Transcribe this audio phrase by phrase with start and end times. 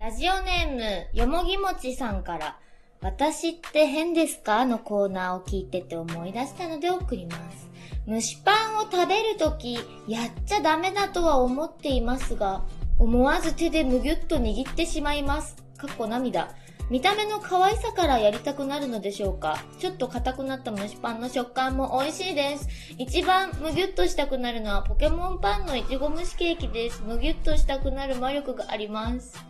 [0.00, 2.56] ラジオネーム、よもぎもちさんから、
[3.00, 4.64] 私って変ですか？
[4.64, 7.68] のコーナーを聞いてて思い出したので送ります。
[8.06, 9.74] 蒸しパンを食べるとき、
[10.06, 12.62] やっちゃダメだとは思っていますが、
[12.96, 15.56] 思わず手でむぎゅっと握ってしまいます。
[15.76, 16.54] かっこ涙。
[16.90, 19.58] 見た目の可愛さからやりたくなるのでしょうか？
[19.80, 22.68] ちょっと硬くなった蒸しパンの食感も美味しいです。
[22.98, 27.02] 一番むぎゅっとしたくなるのはポケモンパンのいちご蒸しケーキです。
[27.02, 29.44] むぎゅっとしたくなる魔力があります。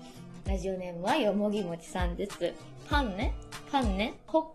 [0.49, 2.55] ラジオネームはよもぎもちさんです。
[2.89, 3.35] パンね
[3.71, 4.47] パンね北海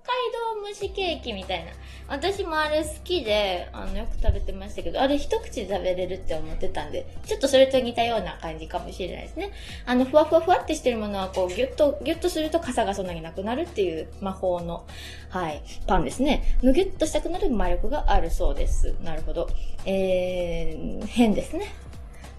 [0.55, 1.71] 道蒸しケーキみたいな。
[2.07, 9.51] 私もあれ好きで、あの、よく食べてましたけど、あれ一口食べれるって思ってたんで、ちょっとそれと似たような感じかもしれないですね。
[9.85, 14.87] あの、ふわふわふわってしてるものは、こう、ぎゅっと、ぎゅっとすると傘がそんなになくなるっていう魔法の、
[15.29, 16.57] はい、パンですね。
[16.63, 18.95] むぎゅっとしたくなる魔力があるそうです。
[19.03, 19.47] なるほど。
[19.85, 21.67] えー、変ですね。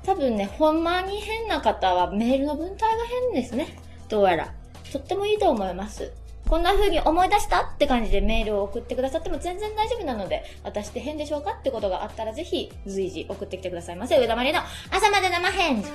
[0.05, 3.79] 多分ね、ほんまに変な方はメールの文体が変ですね。
[4.09, 4.55] どうやら。
[4.93, 6.13] とってもいいと思います。
[6.47, 14.19] こんな風に思い出したって感じでメールを送ってくださっても全然大丈夫なので、私って変でしょうかってことがあったらぜひ随時送ってきてくださいませ。
[14.19, 15.89] 上田まりの朝まで生返事。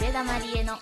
[0.00, 0.74] 上田まりえの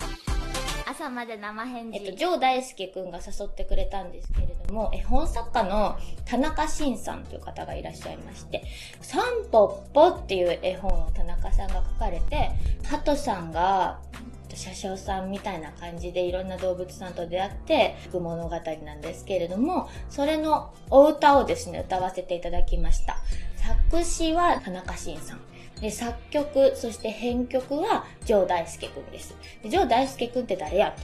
[0.97, 1.99] 朝まで生返事。
[1.99, 5.95] えっと、ジョー大輔くんが誘ってくれたんですけれども、絵本作家の
[6.25, 8.63] 田中慎さんという方がいらっしゃいまして、
[9.01, 12.49] サンポッポっていう絵本を田中さんが書かれて、
[12.83, 13.99] ハトさんが、
[14.55, 23.17] 車掌さんみたいな感じでいろんな動物さんと出会っていく物語なんですけれども、それのお歌をですね、歌わせていただきました。
[23.91, 25.39] 作詞は田中慎さん。
[25.81, 29.35] で、作曲、そして編曲は、ジョー大輔くんです。
[29.63, 30.95] でジョー大輔くんって誰や？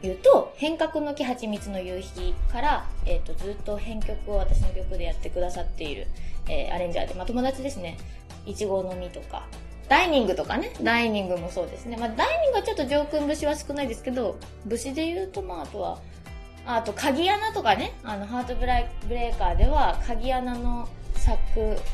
[0.00, 6.06] というと、変革の木蜂蜜の夕日から、えっ、と、ずっと編曲を私の曲でやってくださっている、
[6.48, 7.98] えーアレンジャーで、まあ、友達ですね。
[8.46, 9.46] いちごの実とか、
[9.88, 11.96] ダイニングとかね、ダイニングもそうですね。
[11.96, 15.98] まあ、ダイニングはちょっと上空節は少ないですけど、節で言うと、まあ、あとは、
[16.64, 21.38] あと、鍵穴とかね、あの、ハートブレイブレーカーでは、鍵穴の作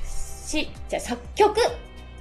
[0.05, 1.59] 詞、じゃ作曲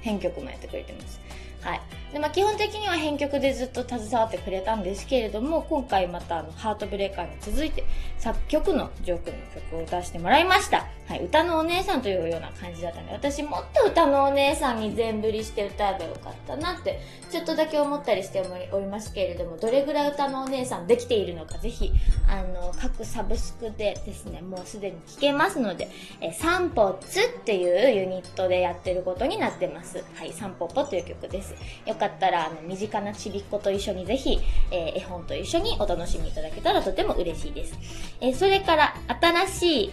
[0.00, 1.20] 編曲もやってくれてます。
[1.62, 1.80] はい。
[2.12, 7.84] で、まあ、基本的には編曲でずっと携わってくれたんですけれども、今回またあの、ハートブレーカーに続いて、
[8.18, 10.86] 作曲のジョー君の曲を歌わせてもらいました。
[11.06, 11.24] はい。
[11.24, 18.42] 歌のお姉さんというような感じだったので、私もっと歌のお姉さんに全振りして歌えばよかったなって、ちょっとだけ思ったりして
[18.72, 21.92] おりますけれども、どれぐらい歌のお姉さんできているのか、ぜひ、
[22.28, 25.88] あの、各サブスクでですね、もうすでに聴けますので、
[26.20, 30.04] えー、サンポツっていうユニットでやってることになってます。
[30.14, 31.47] はい、サンポッポという曲です。
[31.86, 34.38] よかったら、あの、身近なちびっ子と一緒にぜひ、
[34.70, 37.78] えー絵本と一緒にお楽しみいただけたらとても嬉しいです。
[38.20, 39.92] えーそれから、新しい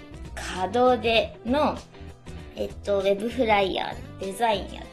[0.74, 1.78] 門出の、
[2.56, 4.84] えっと、ウェブフライヤー、デザインや、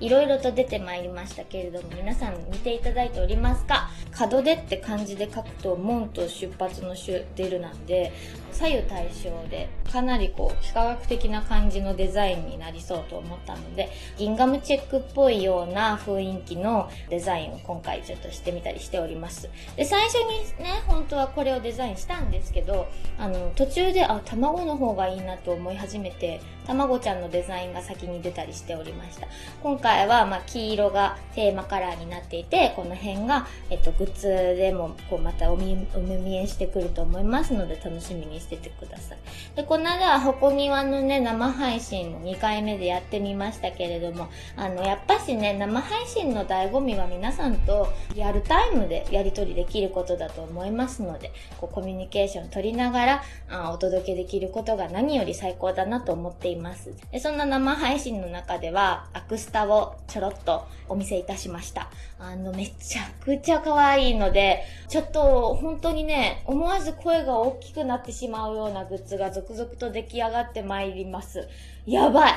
[0.00, 3.90] いろいろと出てまいりましたけれども、皆さん見ていただいておりますか
[4.30, 8.12] 門出って漢字で書くと、門と出発の出出るなんで、
[8.58, 19.48] 左右対称で、かなりこう、幾何学的な感じのデザインになりそうと思ったので、ギンガムチェックっぽいような雰囲気のデザインを今回ちょっとしてみたりしております。
[19.76, 29.28] で、最初にね、本当はこれをデザインしたんですけど、あの、途中で、あ、卵の方がいいなと思い始めて、卵ちゃんのデザインが先に出たりしておりました。
[29.62, 39.18] 今回は、ま、黄色がテーマカラーになっていて、この辺が、えっと、グッズでも、こう、またおみ、お目見えしてくると思いますので、楽しみにしててください。
[39.56, 56.92] で、この間は、ほこみわのね、生配信の2回目でやってみましたけれども、あの、やっぱしね、生配信の醍醐味は皆さんとリアルタイムでやり取りできることだと思いますので、こう、コミュニケーション取りながら、あお届けできることが何より最高だなと思っています。
[57.12, 61.90] で、そんな生配信の中では、アクスタをちょろっとお見せいたしました。
[62.18, 71.48] あの、めちゃくちゃ可愛いので、ちょっと本当にね、思わず声が大きくなってしまうようなグッズが続々と出来上がってまいります。
[71.86, 72.32] やばい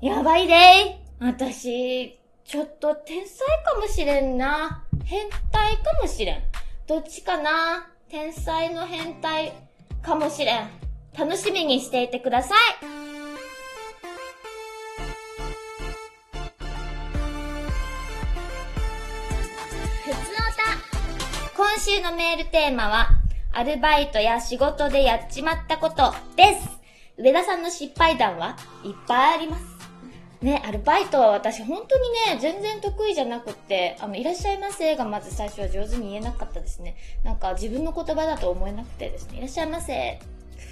[0.00, 4.84] やばいでー私、ちょっと天才かもしれんな。
[5.04, 6.42] 変態かもしれん。
[6.86, 9.52] どっちかな天才の変態
[10.02, 10.70] かもしれん。
[11.18, 12.58] 楽しみにしていてください。
[21.56, 23.17] 今週のメールテーマは、
[23.52, 26.68] アルバイトや仕事でやっちまったことです。
[27.16, 28.56] 上田さんの失敗談は？
[28.84, 29.64] いっぱいあります。
[30.40, 36.96] ね、アルバイトは私本当にね、全然得意じゃなくって、あの、いらっしゃいませがまず最初は上手に言えなかったですね。
[37.24, 40.20] なんか自分の言葉だと思えなくてですね、いらっしゃいませ。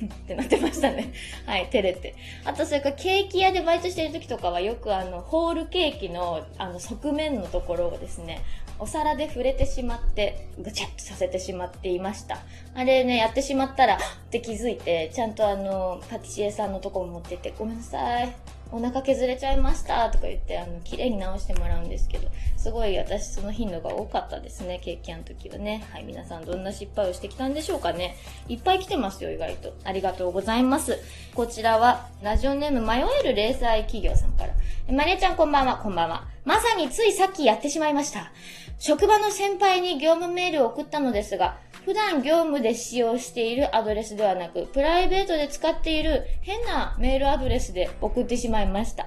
[0.05, 1.13] ってなってましたね。
[1.47, 2.15] はい、照れて。
[2.45, 8.43] あと、それからケーキ屋でバイトしてる時とかはよくあの、ホールケーキのあの、側面のところをですね、
[8.79, 12.39] お皿で触れてしまって、ぐちゃっとさせてしまっていました。
[12.75, 13.99] あれね、やってしまったら、っ
[14.31, 18.56] て気づいて、ちゃんとあの、パティシエさんのとこも持ってって、ごめんなさい。
[18.73, 25.85] お腹削れちゃいましたとか言って、あの、綺麗に直してもらうんですけど、すごい私その頻度が多かったですね、ケーキ屋の時はね。
[25.93, 28.17] はい、皆さんどんな失敗をしてきたんでしょうかね。
[28.49, 29.75] いっぱい来てますよ、意外と。
[29.85, 30.99] ありがとうございます。
[31.35, 34.55] こちらは、ラジオネーム迷える零細企業さんから。
[34.93, 36.25] マリアちゃんこんばんは、こんばんは。
[36.45, 38.33] まさについさっきやってしまいました。
[38.79, 49.07] 職場の先輩に業務メールを送ったのですが、普段業務で使用しているアドレスではなく、プライベートで使っている変なメールアドレスで送ってしまいました。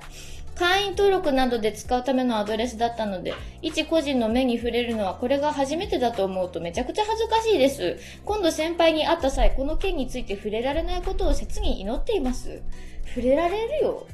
[0.56, 7.98] 会員登録などで使うためのアドレスだったので、一個人の目に触れるのはこれが初めてだと思うとめちゃくちゃ恥ずかしいです。
[8.26, 12.62] 今度先輩に会った際、この件について触れられないことを切に祈っています。
[13.08, 14.08] 触れられるよ。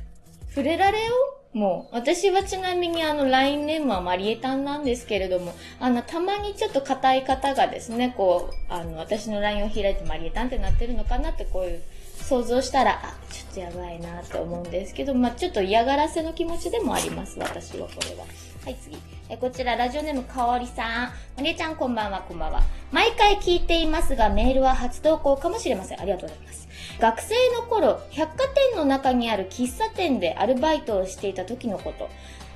[0.50, 1.13] 触れられよ
[1.56, 11.81] もう、私はちなみにあの、LINE ネームはマリエタンなんですけれども、あの、たまにちょっと硬い方がですね、こう、あの、私の LINE を開いてマリエタンってなってるのかなってこういう、
[12.22, 18.25] 想像したら、あ、ちょっとやばいなって思うんですけど、まあちょっと嫌がらせの気持ちでもあります、私はこれは。
[18.66, 18.98] はい、次。
[19.30, 21.12] え、こちら、ラジオネームかおりさん。
[21.38, 22.64] マリエちゃん、こんばんは、こんばんは。
[22.92, 26.02] 毎回聞いていますが、メールは初投稿かもしれません。
[26.02, 26.68] ありがとうございます。
[27.00, 32.10] 学生の頃、百貨店の中にある喫茶店でアルバイトをしていた時のこと。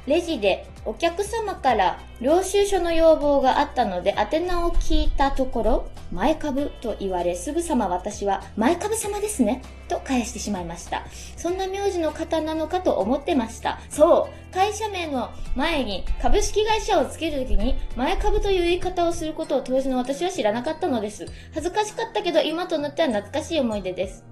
[0.07, 11.03] レジでお客様から領収書の要望があったので宛名を聞いたところ、前株と言われすぐさま私は前株様ですねと返してしまいました。
[11.37, 13.79] そんな名字の方なのかと思ってました。
[13.91, 21.25] そう、会社名の前に株式会社をつけるときに前株という言い方をすることを当時の私は知らなかったのです。
[21.53, 24.23] 恥ずかしかったけど今となっては懐かしい思い出です。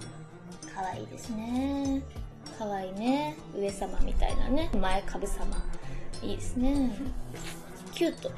[0.74, 2.02] かわいいですね。
[2.58, 3.36] かわいいね。
[3.56, 4.70] 上様みたいなね。
[4.80, 5.46] 前株様。
[6.24, 6.92] いいですね。
[7.94, 8.32] キュート。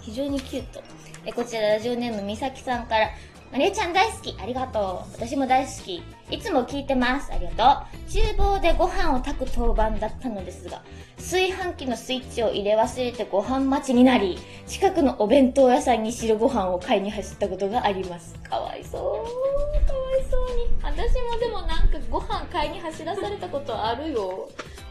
[0.00, 0.82] 非常にキュート。
[1.24, 3.10] え、こちらラジオネームみさきさんから、
[3.52, 4.36] まりえちゃん大好き。
[4.40, 5.12] ありがとう。
[5.12, 6.02] 私も大好き。
[6.30, 7.32] いつも聞いてます。
[7.32, 8.10] ありがとう。
[8.10, 10.82] 厨房でご飯を炊く当番だったのですが、
[11.16, 18.34] 炊飯器のスイッチを入れ忘れてご飯待ちになり、近くのお弁当屋さんに白ご飯を買いに走ったことがあります。
[18.40, 19.86] かわいそう。
[19.86, 20.66] かわいそうに。
[20.82, 24.48] 私もでもなんかご飯買いに走らされたことあるよ。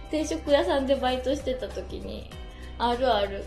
[0.10, 2.30] 定食屋さんでバイトしてた時に。
[2.78, 3.44] あるある。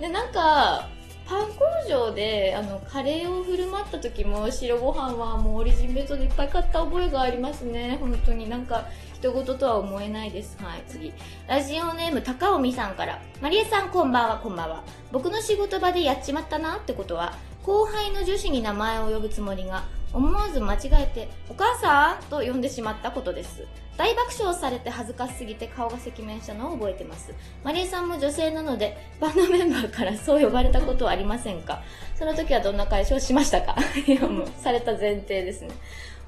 [0.00, 0.88] で、なんか、
[1.28, 7.98] パン工場であのカレーを振る舞った時も白ご飯はもうオリジンベッドでいっぱい買った覚えがありますね。
[8.00, 10.56] 本当になんか人事とは思えないです。
[10.62, 10.82] はい。
[10.88, 11.12] 次。
[11.46, 13.20] ラジオネーム高尾美さんから。
[13.42, 14.82] マリエさんこんばんはこんばんは。
[15.12, 23.62] 僕の仕事場でやっちまったなってことは後輩の女子に名前を呼ぶつもりが思わず間違えてお母さんと呼んでしまったことです
[23.96, 27.34] 大爆笑されて恥ずかしすぎて顔が赤面したのを覚えてます。
[27.64, 31.82] マリエさんも女性なので、バンドメンバーからそう呼ばれたことはありませんか？
[32.14, 33.74] その時はどんな解消しましたか？
[34.06, 35.70] いやもう、された前提ですね。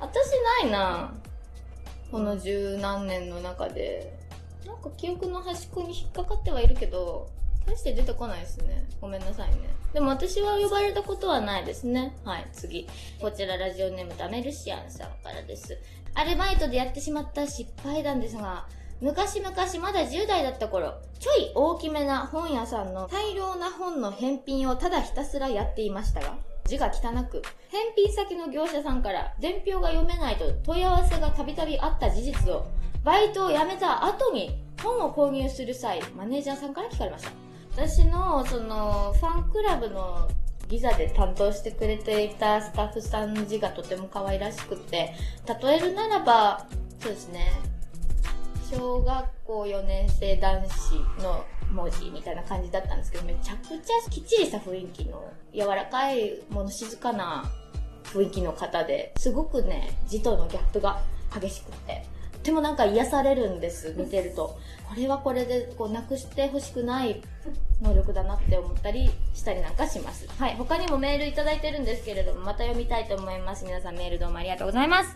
[0.01, 0.31] 私
[0.65, 1.15] ないな
[2.11, 4.19] この十何年の中で。
[4.67, 7.31] なんか記憶の端っこに引っかかってはいるけど、
[7.67, 8.87] 大して出てこないですね。
[9.01, 9.71] ごめんなさいね。
[9.93, 12.17] でも私は呼ばれたことはないですね。
[12.25, 12.87] はい、次。
[13.21, 15.79] こちらラジオネームダメルシアンさんからです。
[16.15, 18.67] アルバイトでやってしまった失敗談ですが、
[19.01, 32.67] 昔々まだ10代だった頃、ちょい大きめな本屋さんの大量な本の返品をただひたすらやっていましたが、字が汚く、返品先の業者さんから伝票が読めないと問い合わせがたびたびあった事実を、
[33.03, 37.40] バイトを辞めた後に本を購入する際、マネージャーさんから聞かれました。
[37.73, 40.29] 私の、その、ファンクラブの
[40.69, 45.15] ギザで担当してくれていたスタッフさんの字がとても可愛らしくて、
[45.63, 46.67] 例えるならば、
[47.01, 47.53] そうですね、
[48.71, 57.51] 小学校4年生男子の文字みたいな感じだったんですけど、めちゃくちゃきっちりした雰囲気の、柔らかい、もの静かな
[58.05, 61.01] 雰囲気の方で、すごくね、字とのギャップが
[61.35, 62.05] 激しくて、
[62.41, 64.59] とてもなんか癒されるんです、見てると。
[64.89, 67.21] これはこれで、こう、なくしてほしくない
[67.83, 70.27] 能力だなって思ったりしたりなんかします。
[70.39, 70.57] はい。
[70.57, 73.67] 他にもメールいただいてるんですけれども、また読みたいと思います。
[73.67, 75.15] 皆さんメールどうもありがとうございます。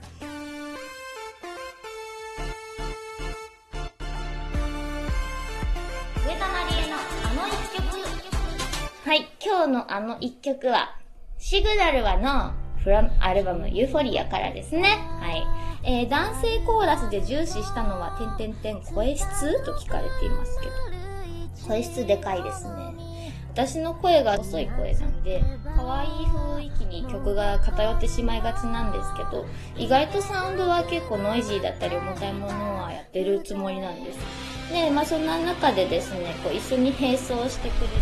[6.27, 9.09] 上田まりえのあの一曲。
[9.09, 9.29] はい。
[9.43, 10.95] 今日のあの一曲は、
[11.39, 12.53] シグナルはの
[12.85, 14.83] from アルバムユーフォリアからですね。
[15.21, 15.64] はい。
[15.87, 20.73] えー、男性コーラスで重視したのは、点々点声質と聞かれていますけど。
[21.69, 23.33] 声質でかいですね。
[23.53, 25.43] 私の声が遅い声なんで、
[25.77, 34.19] 可愛い雰囲気に曲が偏ってしまいがちなんですけど、意外とサウンドは結構ノイジーだったり重たいものはやってるつもりなんです。
[34.73, 37.93] で、まあそんな中でですね、こう一緒に並走してくれる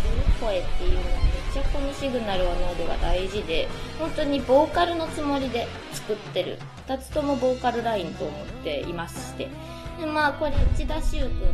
[0.41, 3.67] 声っていうのはめっちゃこのシグナルはノードが大事で、
[3.99, 6.57] 本当にボーカルのつもりで作ってる。
[6.87, 9.47] 二つともボーカルラインと思っていまして。
[9.99, 11.49] で、まあこれ内田修くんっていう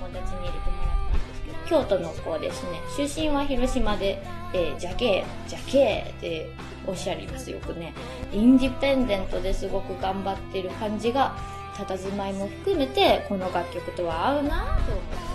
[0.00, 2.80] 友達に入れてもらったんですけど、京都の子ですね。
[2.96, 4.22] 出身は広島で、
[4.54, 6.50] えー、ジャケー、ジャケーって
[6.86, 7.94] おっしゃりますよくね。
[8.32, 11.36] インディペンデントですごく頑張ってる感じが、
[11.74, 15.31] 佇まいも含めて、この楽曲とは合うなと思って、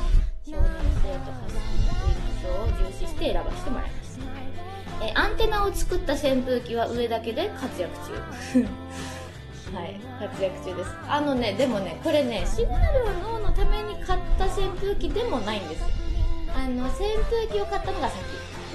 [3.32, 5.06] を重視して選ばせてもらいました。
[5.06, 8.66] えアンテナを作った扇風機は上だけで活躍中。
[9.76, 10.92] はい、活躍中です。
[11.08, 15.84] あのね、でもね、これね、シグナルは脳のために買った扇風機でもないんです。
[16.56, 16.94] あの、扇
[17.30, 18.18] 風機を買ったのが先。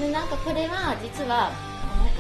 [0.00, 1.50] で、なんかこれは、実は、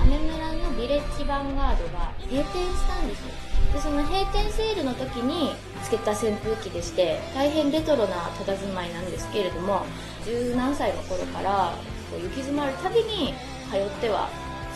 [0.00, 3.52] アメ村のビレッジヴァンガードが閉店したんですよ。
[3.72, 9.86] で、その閉店セールの時につけた扇風機でして、大変レトロな佇まいなんですけれども、
[10.24, 11.74] 十何歳の頃から
[12.12, 13.32] こう行き詰まるたびに
[13.72, 14.28] 通っては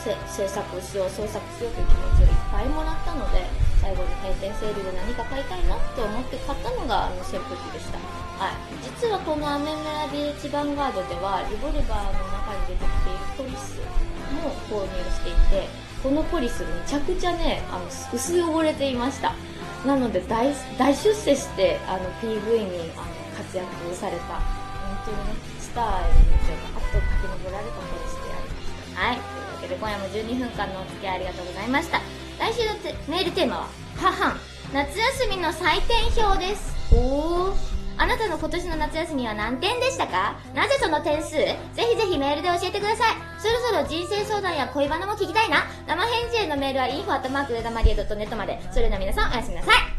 [0.06, 3.44] 制作しよう、創作しようという気持ちをいっぱいもらったので、
[3.82, 7.98] 最後に閉店セールで何か買いたいなって思って買ったのがあの扇風機でした。
[8.38, 8.56] はい。
[8.86, 13.82] 実はこのアメメラビレッジヴァンガードでは、リボルバーの中に出てきているポリス
[14.30, 15.66] も購入していて、
[16.02, 19.34] このポリスめちゃくちゃね、あの、薄汚れていました。
[19.84, 23.04] なので大、大出世して、あの、PV にあの
[23.36, 24.40] 活躍された、
[25.06, 28.98] 本当にね、スターへの道をあっと駆け上られたポリスでありました。
[28.98, 29.16] はい。
[29.16, 32.00] というわけで今夜も12分間のお付き合いありがとうございました。
[32.38, 32.74] 来週の
[33.08, 34.40] メールテーマは、ははん、
[34.74, 36.74] 夏休みの採点表です。
[36.92, 37.76] おー。
[37.98, 40.36] あなたの今年の夏休みは何点でしたか？
[40.54, 41.30] なぜその点数？
[41.30, 43.14] ぜひぜひメールで教えてください。
[43.40, 45.64] そろそろ人生相談や恋バナも聞きたいな。
[45.86, 48.60] 生返事へのメールは info.samaria.net まで。
[48.70, 49.95] それでは皆さんおやすみなさい。